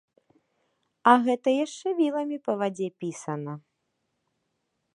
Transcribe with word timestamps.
А 1.11 1.11
гэта 1.27 1.53
яшчэ 1.65 1.87
віламі 1.99 2.37
па 2.47 2.53
вадзе 2.61 2.87
пісана. 3.03 3.53